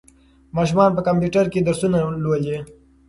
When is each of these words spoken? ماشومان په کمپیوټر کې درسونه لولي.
ماشومان 0.57 0.89
په 0.93 1.01
کمپیوټر 1.07 1.45
کې 1.53 1.65
درسونه 1.67 1.97
لولي. 2.23 2.57